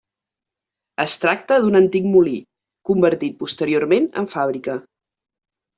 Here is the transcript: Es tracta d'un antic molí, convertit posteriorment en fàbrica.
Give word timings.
Es 1.03 1.13
tracta 1.25 1.59
d'un 1.65 1.77
antic 1.81 2.09
molí, 2.15 2.35
convertit 2.93 3.39
posteriorment 3.45 4.13
en 4.23 4.35
fàbrica. 4.37 4.83